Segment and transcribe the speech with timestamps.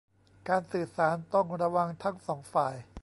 [0.49, 2.75] การสื่อสารต้องระวังทั้งสองฝ่าย